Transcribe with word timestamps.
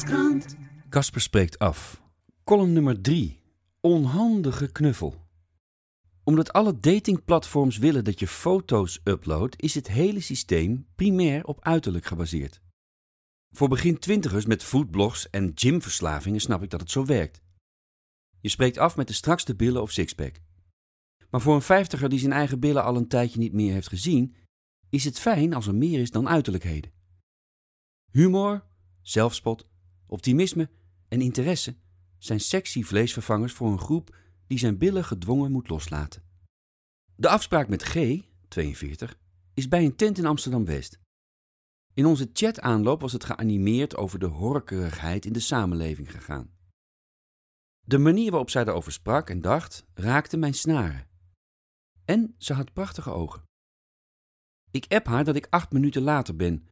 Volkskrant. 0.00 0.56
Casper 0.88 1.20
spreekt 1.20 1.58
af. 1.58 2.02
Column 2.44 2.72
nummer 2.72 3.00
3. 3.00 3.40
Onhandige 3.80 4.72
knuffel. 4.72 5.14
Omdat 6.24 6.52
alle 6.52 6.80
datingplatforms 6.80 7.78
willen 7.78 8.04
dat 8.04 8.18
je 8.18 8.26
foto's 8.26 9.00
uploadt, 9.04 9.62
is 9.62 9.74
het 9.74 9.88
hele 9.88 10.20
systeem 10.20 10.86
primair 10.94 11.44
op 11.44 11.64
uiterlijk 11.64 12.04
gebaseerd. 12.04 12.60
Voor 13.50 13.68
begin 13.68 13.98
twintigers 13.98 14.46
met 14.46 14.62
foodblogs 14.62 15.30
en 15.30 15.52
gymverslavingen 15.54 16.40
snap 16.40 16.62
ik 16.62 16.70
dat 16.70 16.80
het 16.80 16.90
zo 16.90 17.04
werkt. 17.04 17.42
Je 18.40 18.48
spreekt 18.48 18.78
af 18.78 18.96
met 18.96 19.06
de 19.06 19.14
strakste 19.14 19.56
billen 19.56 19.82
of 19.82 19.90
sixpack. 19.90 20.40
Maar 21.30 21.40
voor 21.40 21.54
een 21.54 21.62
vijftiger 21.62 22.08
die 22.08 22.18
zijn 22.18 22.32
eigen 22.32 22.60
billen 22.60 22.84
al 22.84 22.96
een 22.96 23.08
tijdje 23.08 23.38
niet 23.38 23.52
meer 23.52 23.72
heeft 23.72 23.88
gezien, 23.88 24.34
is 24.90 25.04
het 25.04 25.18
fijn 25.18 25.54
als 25.54 25.66
er 25.66 25.74
meer 25.74 26.00
is 26.00 26.10
dan 26.10 26.28
uiterlijkheden. 26.28 26.92
Humor, 28.10 28.68
zelfspot, 29.02 29.69
optimisme 30.10 30.70
en 31.08 31.20
interesse 31.20 31.76
zijn 32.18 32.40
sexy 32.40 32.82
vleesvervangers 32.82 33.52
voor 33.52 33.70
een 33.70 33.78
groep 33.78 34.16
die 34.46 34.58
zijn 34.58 34.78
billen 34.78 35.04
gedwongen 35.04 35.52
moet 35.52 35.68
loslaten. 35.68 36.22
De 37.16 37.28
afspraak 37.28 37.68
met 37.68 37.82
G, 37.82 37.94
42, 38.48 39.18
is 39.54 39.68
bij 39.68 39.84
een 39.84 39.96
tent 39.96 40.18
in 40.18 40.26
Amsterdam-West. 40.26 40.98
In 41.94 42.06
onze 42.06 42.30
chat-aanloop 42.32 43.00
was 43.00 43.12
het 43.12 43.24
geanimeerd 43.24 43.96
over 43.96 44.18
de 44.18 44.26
horkerigheid 44.26 45.24
in 45.24 45.32
de 45.32 45.40
samenleving 45.40 46.10
gegaan. 46.10 46.50
De 47.80 47.98
manier 47.98 48.30
waarop 48.30 48.50
zij 48.50 48.62
erover 48.62 48.92
sprak 48.92 49.30
en 49.30 49.40
dacht 49.40 49.86
raakte 49.94 50.36
mijn 50.36 50.54
snaren. 50.54 51.08
En 52.04 52.34
ze 52.38 52.52
had 52.52 52.72
prachtige 52.72 53.10
ogen. 53.10 53.42
Ik 54.70 54.86
app 54.88 55.06
haar 55.06 55.24
dat 55.24 55.36
ik 55.36 55.46
acht 55.50 55.72
minuten 55.72 56.02
later 56.02 56.36
ben. 56.36 56.68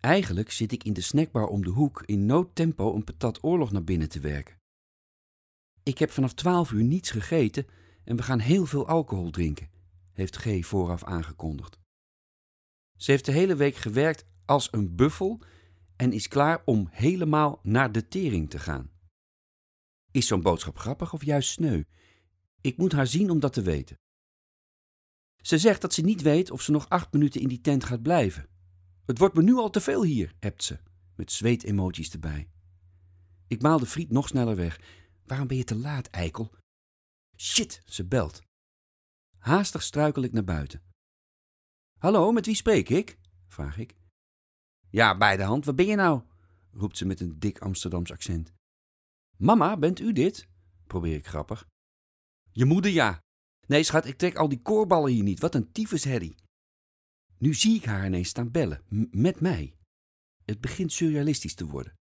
Eigenlijk 0.00 0.50
zit 0.50 0.72
ik 0.72 0.84
in 0.84 0.92
de 0.92 1.00
snackbar 1.00 1.46
om 1.46 1.62
de 1.62 1.70
hoek 1.70 2.02
in 2.06 2.26
noodtempo 2.26 2.94
een 2.94 3.04
patat 3.04 3.44
oorlog 3.44 3.72
naar 3.72 3.84
binnen 3.84 4.08
te 4.08 4.20
werken. 4.20 4.56
Ik 5.82 5.98
heb 5.98 6.10
vanaf 6.10 6.34
twaalf 6.34 6.72
uur 6.72 6.84
niets 6.84 7.10
gegeten 7.10 7.66
en 8.04 8.16
we 8.16 8.22
gaan 8.22 8.38
heel 8.38 8.66
veel 8.66 8.86
alcohol 8.86 9.30
drinken, 9.30 9.70
heeft 10.12 10.36
G 10.36 10.66
vooraf 10.66 11.04
aangekondigd. 11.04 11.78
Ze 12.96 13.10
heeft 13.10 13.24
de 13.24 13.32
hele 13.32 13.56
week 13.56 13.76
gewerkt 13.76 14.26
als 14.44 14.68
een 14.72 14.96
buffel 14.96 15.42
en 15.96 16.12
is 16.12 16.28
klaar 16.28 16.62
om 16.64 16.88
helemaal 16.90 17.60
naar 17.62 17.92
de 17.92 18.08
tering 18.08 18.50
te 18.50 18.58
gaan. 18.58 18.90
Is 20.10 20.26
zo'n 20.26 20.42
boodschap 20.42 20.78
grappig 20.78 21.12
of 21.12 21.24
juist 21.24 21.50
sneu? 21.50 21.82
Ik 22.60 22.76
moet 22.76 22.92
haar 22.92 23.06
zien 23.06 23.30
om 23.30 23.40
dat 23.40 23.52
te 23.52 23.62
weten. 23.62 23.96
Ze 25.36 25.58
zegt 25.58 25.80
dat 25.80 25.94
ze 25.94 26.02
niet 26.02 26.22
weet 26.22 26.50
of 26.50 26.62
ze 26.62 26.70
nog 26.70 26.88
acht 26.88 27.12
minuten 27.12 27.40
in 27.40 27.48
die 27.48 27.60
tent 27.60 27.84
gaat 27.84 28.02
blijven. 28.02 28.48
Het 29.08 29.18
wordt 29.18 29.34
me 29.34 29.42
nu 29.42 29.54
al 29.54 29.70
te 29.70 29.80
veel 29.80 30.02
hier, 30.02 30.34
hebt 30.38 30.62
ze, 30.62 30.78
met 31.14 31.32
zweet-emoties 31.32 32.10
erbij. 32.10 32.48
Ik 33.46 33.62
maal 33.62 33.78
de 33.78 33.86
friet 33.86 34.10
nog 34.10 34.28
sneller 34.28 34.56
weg. 34.56 34.80
Waarom 35.24 35.46
ben 35.46 35.56
je 35.56 35.64
te 35.64 35.76
laat, 35.76 36.06
eikel? 36.06 36.54
Shit, 37.36 37.82
ze 37.84 38.04
belt. 38.04 38.42
Haastig 39.38 39.82
struikel 39.82 40.22
ik 40.22 40.32
naar 40.32 40.44
buiten. 40.44 40.82
Hallo, 41.98 42.32
met 42.32 42.46
wie 42.46 42.54
spreek 42.54 42.88
ik? 42.88 43.18
vraag 43.46 43.78
ik. 43.78 43.96
Ja, 44.90 45.16
bij 45.16 45.36
de 45.36 45.42
hand, 45.42 45.64
waar 45.64 45.74
ben 45.74 45.86
je 45.86 45.96
nou? 45.96 46.22
roept 46.72 46.96
ze 46.96 47.06
met 47.06 47.20
een 47.20 47.38
dik 47.38 47.58
Amsterdams 47.58 48.12
accent. 48.12 48.52
Mama, 49.36 49.76
bent 49.76 50.00
u 50.00 50.12
dit? 50.12 50.48
probeer 50.86 51.16
ik 51.16 51.26
grappig. 51.26 51.66
Je 52.50 52.64
moeder, 52.64 52.90
ja. 52.90 53.18
Nee, 53.66 53.82
schat, 53.82 54.06
ik 54.06 54.18
trek 54.18 54.36
al 54.36 54.48
die 54.48 54.62
koorballen 54.62 55.12
hier 55.12 55.22
niet. 55.22 55.40
Wat 55.40 55.54
een 55.54 55.72
tyfusherrie. 55.72 56.36
Nu 57.38 57.54
zie 57.54 57.76
ik 57.76 57.84
haar 57.84 58.06
ineens 58.06 58.28
staan 58.28 58.50
bellen. 58.50 58.82
Met 59.10 59.40
mij. 59.40 59.74
Het 60.44 60.60
begint 60.60 60.92
surrealistisch 60.92 61.54
te 61.54 61.66
worden. 61.66 61.94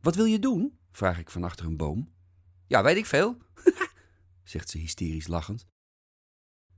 Wat 0.00 0.14
wil 0.14 0.24
je 0.24 0.38
doen? 0.38 0.78
vraag 0.92 1.18
ik 1.18 1.30
van 1.30 1.44
achter 1.44 1.66
een 1.66 1.76
boom. 1.76 2.12
Ja, 2.66 2.82
weet 2.82 2.96
ik 2.96 3.06
veel, 3.06 3.38
zegt 4.52 4.70
ze 4.70 4.78
hysterisch 4.78 5.26
lachend. 5.26 5.66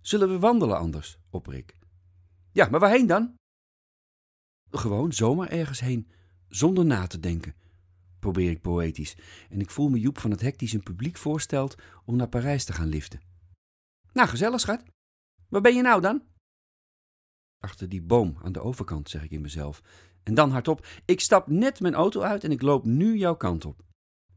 Zullen 0.00 0.28
we 0.28 0.38
wandelen 0.38 0.78
anders? 0.78 1.18
opper 1.30 1.54
ik. 1.54 1.78
Ja, 2.52 2.68
maar 2.68 2.80
waarheen 2.80 3.06
dan? 3.06 3.34
Gewoon 4.70 5.12
zomaar 5.12 5.48
ergens 5.48 5.80
heen, 5.80 6.10
zonder 6.48 6.84
na 6.84 7.06
te 7.06 7.20
denken, 7.20 7.54
probeer 8.18 8.50
ik 8.50 8.60
poëtisch. 8.60 9.16
En 9.50 9.60
ik 9.60 9.70
voel 9.70 9.88
me 9.88 10.00
Joep 10.00 10.18
van 10.18 10.30
het 10.30 10.40
Hek 10.40 10.58
die 10.58 10.68
zijn 10.68 10.82
publiek 10.82 11.16
voorstelt 11.16 11.74
om 12.04 12.16
naar 12.16 12.28
Parijs 12.28 12.64
te 12.64 12.72
gaan 12.72 12.88
liften. 12.88 13.20
Nou, 14.12 14.28
gezellig, 14.28 14.60
schat. 14.60 14.82
Waar 15.48 15.60
ben 15.60 15.74
je 15.74 15.82
nou 15.82 16.00
dan? 16.00 16.22
Achter 17.58 17.88
die 17.88 18.02
boom 18.02 18.36
aan 18.42 18.52
de 18.52 18.60
overkant, 18.60 19.08
zeg 19.10 19.22
ik 19.22 19.30
in 19.30 19.40
mezelf. 19.40 19.82
En 20.22 20.34
dan 20.34 20.50
hardop: 20.50 20.86
Ik 21.04 21.20
stap 21.20 21.46
net 21.46 21.80
mijn 21.80 21.94
auto 21.94 22.20
uit 22.20 22.44
en 22.44 22.50
ik 22.50 22.62
loop 22.62 22.84
nu 22.84 23.16
jouw 23.16 23.36
kant 23.36 23.64
op. 23.64 23.84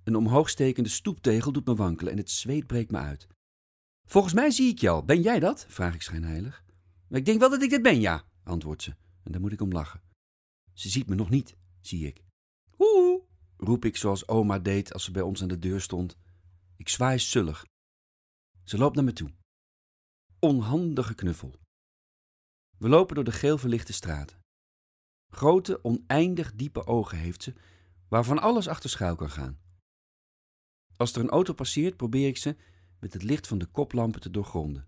Een 0.03 0.15
omhoogstekende 0.15 0.89
stoeptegel 0.89 1.51
doet 1.51 1.65
me 1.65 1.75
wankelen 1.75 2.11
en 2.11 2.17
het 2.17 2.29
zweet 2.29 2.67
breekt 2.67 2.91
me 2.91 2.97
uit. 2.97 3.27
Volgens 4.05 4.33
mij 4.33 4.51
zie 4.51 4.69
ik 4.69 4.79
je 4.79 4.89
al. 4.89 5.03
Ben 5.03 5.21
jij 5.21 5.39
dat? 5.39 5.65
vraag 5.69 5.93
ik 5.93 6.01
schijnheilig. 6.01 6.63
Ik 7.09 7.25
denk 7.25 7.39
wel 7.39 7.49
dat 7.49 7.61
ik 7.61 7.69
dit 7.69 7.81
ben, 7.81 7.99
ja, 7.99 8.23
antwoordt 8.43 8.81
ze. 8.81 8.95
En 9.23 9.31
daar 9.31 9.41
moet 9.41 9.51
ik 9.51 9.61
om 9.61 9.71
lachen. 9.71 10.01
Ze 10.73 10.89
ziet 10.89 11.09
me 11.09 11.15
nog 11.15 11.29
niet, 11.29 11.55
zie 11.81 12.07
ik. 12.07 12.23
Oeh, 12.77 13.21
roep 13.57 13.85
ik 13.85 13.97
zoals 13.97 14.27
oma 14.27 14.59
deed 14.59 14.93
als 14.93 15.03
ze 15.03 15.11
bij 15.11 15.21
ons 15.21 15.41
aan 15.41 15.47
de 15.47 15.59
deur 15.59 15.81
stond. 15.81 16.17
Ik 16.77 16.89
zwaai 16.89 17.19
zullig. 17.19 17.65
Ze 18.63 18.77
loopt 18.77 18.95
naar 18.95 19.03
me 19.03 19.13
toe. 19.13 19.29
Onhandige 20.39 21.15
knuffel. 21.15 21.55
We 22.79 22.89
lopen 22.89 23.15
door 23.15 23.23
de 23.23 23.31
geel 23.31 23.57
verlichte 23.57 23.93
straten. 23.93 24.39
Grote, 25.27 25.83
oneindig 25.83 26.55
diepe 26.55 26.85
ogen 26.85 27.17
heeft 27.17 27.43
ze, 27.43 27.53
waarvan 28.07 28.39
alles 28.39 28.67
achter 28.67 28.89
schuil 28.89 29.15
kan 29.15 29.29
gaan. 29.29 29.59
Als 30.95 31.13
er 31.13 31.21
een 31.21 31.29
auto 31.29 31.53
passeert, 31.53 31.97
probeer 31.97 32.27
ik 32.27 32.37
ze 32.37 32.55
met 32.99 33.13
het 33.13 33.23
licht 33.23 33.47
van 33.47 33.57
de 33.57 33.65
koplampen 33.65 34.21
te 34.21 34.29
doorgronden. 34.29 34.87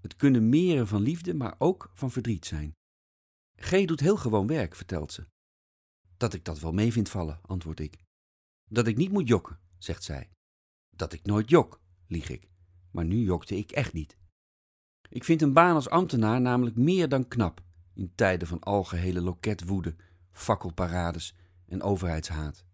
Het 0.00 0.14
kunnen 0.14 0.48
meren 0.48 0.86
van 0.86 1.02
liefde, 1.02 1.34
maar 1.34 1.54
ook 1.58 1.90
van 1.94 2.10
verdriet 2.10 2.46
zijn. 2.46 2.72
G 3.56 3.84
doet 3.84 4.00
heel 4.00 4.16
gewoon 4.16 4.46
werk, 4.46 4.74
vertelt 4.74 5.12
ze. 5.12 5.26
Dat 6.16 6.34
ik 6.34 6.44
dat 6.44 6.60
wel 6.60 6.72
mee 6.72 6.92
vind 6.92 7.08
vallen, 7.08 7.40
antwoord 7.42 7.80
ik. 7.80 8.02
Dat 8.70 8.86
ik 8.86 8.96
niet 8.96 9.12
moet 9.12 9.28
jokken, 9.28 9.60
zegt 9.78 10.02
zij. 10.02 10.30
Dat 10.96 11.12
ik 11.12 11.24
nooit 11.24 11.50
jok, 11.50 11.80
lieg 12.06 12.28
ik. 12.28 12.48
Maar 12.90 13.04
nu 13.04 13.22
jokte 13.22 13.56
ik 13.56 13.70
echt 13.70 13.92
niet. 13.92 14.16
Ik 15.14 15.24
vind 15.24 15.42
een 15.42 15.52
baan 15.52 15.74
als 15.74 15.88
ambtenaar 15.88 16.40
namelijk 16.40 16.76
meer 16.76 17.08
dan 17.08 17.28
knap 17.28 17.62
in 17.94 18.12
tijden 18.14 18.48
van 18.48 18.60
algehele 18.60 19.20
loketwoede, 19.20 19.96
fakkelparades 20.32 21.36
en 21.66 21.82
overheidshaat. 21.82 22.64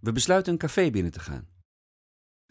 We 0.00 0.12
besluiten 0.12 0.52
een 0.52 0.58
café 0.58 0.90
binnen 0.90 1.12
te 1.12 1.20
gaan. 1.20 1.48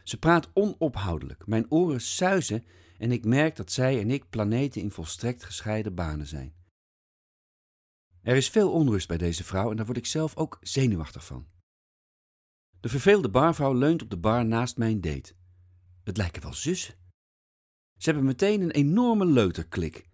Ze 0.04 0.20
praat 0.20 0.50
onophoudelijk, 0.54 1.48
mijn 1.48 1.72
oren 1.72 2.02
suizen 2.02 2.66
en 2.98 3.12
ik 3.12 3.26
merk 3.26 3.56
dat 3.56 3.72
zij 3.72 4.00
en 4.00 4.12
ik 4.12 4.30
planeten 4.30 4.82
in 4.82 4.92
volstrekt 4.92 5.44
gescheiden 5.44 5.96
banen 5.96 6.28
zijn. 6.28 6.54
Er 8.22 8.36
is 8.36 8.50
veel 8.50 8.72
onrust 8.72 9.08
bij 9.08 9.18
deze 9.18 9.44
vrouw 9.44 9.70
en 9.70 9.76
daar 9.76 9.86
word 9.86 9.98
ik 9.98 10.06
zelf 10.06 10.36
ook 10.36 10.58
zenuwachtig 10.62 11.26
van. 11.26 11.48
De 12.80 12.90
verveelde 12.90 13.30
barvrouw 13.30 13.74
leunt 13.74 14.02
op 14.02 14.10
de 14.10 14.18
bar 14.18 14.46
naast 14.46 14.78
mijn 14.78 15.02
date. 15.02 15.34
Het 16.04 16.18
lijken 16.18 16.42
wel 16.42 16.54
zussen. 16.54 17.05
Ze 18.06 18.12
hebben 18.12 18.30
meteen 18.30 18.62
een 18.62 18.72
enorme 18.72 19.26
leuterklik, 19.26 20.08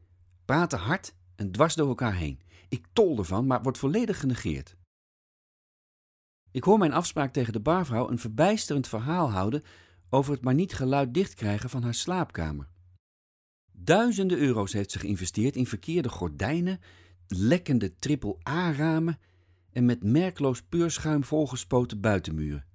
praten 0.45 0.79
hard 0.79 1.15
en 1.35 1.51
dwars 1.51 1.75
door 1.75 1.87
elkaar 1.87 2.15
heen. 2.15 2.39
Ik 2.69 2.87
tol 2.93 3.17
ervan, 3.17 3.47
maar 3.47 3.61
word 3.61 3.77
volledig 3.77 4.19
genegeerd. 4.19 4.77
Ik 6.51 6.63
hoor 6.63 6.77
mijn 6.77 6.93
afspraak 6.93 7.33
tegen 7.33 7.53
de 7.53 7.59
barvrouw 7.59 8.09
een 8.09 8.19
verbijsterend 8.19 8.87
verhaal 8.87 9.31
houden 9.31 9.63
over 10.09 10.33
het 10.33 10.43
maar 10.43 10.53
niet 10.53 10.73
geluid 10.73 11.13
dichtkrijgen 11.13 11.69
van 11.69 11.83
haar 11.83 11.93
slaapkamer. 11.93 12.69
Duizenden 13.71 14.37
euro's 14.37 14.73
heeft 14.73 14.91
ze 14.91 14.99
geïnvesteerd 14.99 15.55
in 15.55 15.67
verkeerde 15.67 16.09
gordijnen, 16.09 16.79
lekkende 17.27 17.95
triple-A-ramen 17.95 19.19
en 19.71 19.85
met 19.85 20.03
merkloos 20.03 20.61
peurschuim 20.61 21.23
volgespoten 21.23 22.01
buitenmuren. 22.01 22.65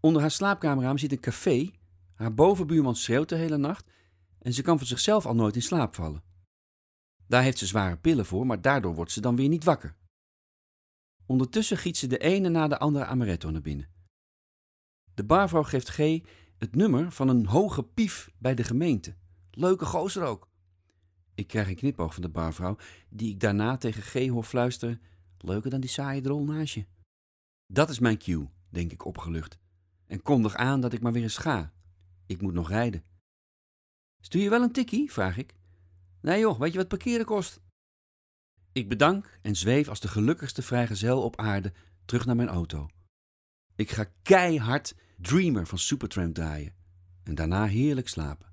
Onder 0.00 0.20
haar 0.20 0.30
slaapkamerraam 0.30 0.98
zit 0.98 1.12
een 1.12 1.20
café, 1.20 1.70
haar 2.20 2.34
bovenbuurman 2.34 2.96
schreeuwt 2.96 3.28
de 3.28 3.34
hele 3.34 3.56
nacht 3.56 3.90
en 4.38 4.52
ze 4.52 4.62
kan 4.62 4.78
van 4.78 4.86
zichzelf 4.86 5.26
al 5.26 5.34
nooit 5.34 5.54
in 5.54 5.62
slaap 5.62 5.94
vallen. 5.94 6.22
Daar 7.26 7.42
heeft 7.42 7.58
ze 7.58 7.66
zware 7.66 7.96
pillen 7.96 8.26
voor, 8.26 8.46
maar 8.46 8.60
daardoor 8.60 8.94
wordt 8.94 9.12
ze 9.12 9.20
dan 9.20 9.36
weer 9.36 9.48
niet 9.48 9.64
wakker. 9.64 9.96
Ondertussen 11.26 11.76
giet 11.76 11.96
ze 11.96 12.06
de 12.06 12.18
ene 12.18 12.48
na 12.48 12.68
de 12.68 12.78
andere 12.78 13.04
amaretto 13.04 13.50
naar 13.50 13.60
binnen. 13.60 13.88
De 15.14 15.24
barvrouw 15.24 15.62
geeft 15.62 15.88
G 15.88 15.98
het 16.58 16.74
nummer 16.74 17.12
van 17.12 17.28
een 17.28 17.46
hoge 17.46 17.82
pief 17.82 18.30
bij 18.38 18.54
de 18.54 18.64
gemeente. 18.64 19.16
Leuke 19.50 19.84
gozer 19.84 20.22
ook. 20.22 20.48
Ik 21.34 21.46
krijg 21.46 21.68
een 21.68 21.74
knipoog 21.74 22.14
van 22.14 22.22
de 22.22 22.28
barvrouw, 22.28 22.76
die 23.08 23.30
ik 23.30 23.40
daarna 23.40 23.76
tegen 23.76 24.02
G 24.02 24.28
hoor 24.28 24.44
fluisteren. 24.44 25.00
Leuker 25.38 25.70
dan 25.70 25.80
die 25.80 25.90
saaie 25.90 26.20
drol. 26.20 26.48
Dat 27.66 27.90
is 27.90 27.98
mijn 27.98 28.18
cue, 28.18 28.48
denk 28.68 28.92
ik 28.92 29.04
opgelucht. 29.04 29.58
En 30.06 30.22
kondig 30.22 30.54
aan 30.54 30.80
dat 30.80 30.92
ik 30.92 31.00
maar 31.00 31.12
weer 31.12 31.22
eens 31.22 31.36
ga. 31.36 31.72
Ik 32.30 32.42
moet 32.42 32.54
nog 32.54 32.68
rijden. 32.68 33.04
Stuur 34.20 34.42
je 34.42 34.50
wel 34.50 34.62
een 34.62 34.72
tikkie? 34.72 35.12
vraag 35.12 35.36
ik. 35.36 35.54
Nee 36.20 36.40
joh, 36.40 36.58
weet 36.58 36.72
je 36.72 36.78
wat 36.78 36.88
parkeren 36.88 37.26
kost? 37.26 37.60
Ik 38.72 38.88
bedank 38.88 39.38
en 39.42 39.56
zweef 39.56 39.88
als 39.88 40.00
de 40.00 40.08
gelukkigste 40.08 40.62
vrijgezel 40.62 41.22
op 41.22 41.36
aarde 41.36 41.72
terug 42.04 42.26
naar 42.26 42.36
mijn 42.36 42.48
auto. 42.48 42.88
Ik 43.76 43.90
ga 43.90 44.04
keihard 44.22 44.94
Dreamer 45.16 45.66
van 45.66 45.78
Supertramp 45.78 46.34
draaien 46.34 46.74
en 47.22 47.34
daarna 47.34 47.66
heerlijk 47.66 48.08
slapen. 48.08 48.52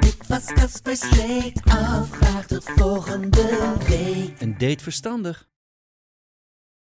Dit 0.00 0.26
was 0.26 0.44
Casper 0.44 0.96
Sleek. 0.96 1.56
Afvraag 1.64 2.46
tot 2.46 2.64
volgende 2.64 3.76
week. 3.88 4.40
Een 4.40 4.58
date 4.58 4.82
verstandig. 4.82 5.48